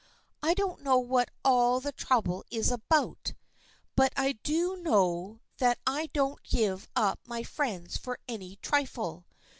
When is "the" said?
1.79-1.91